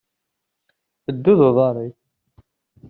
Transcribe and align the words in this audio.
Ddu 1.15 1.33
d 1.39 1.41
uḍaṛ-ik. 1.47 1.97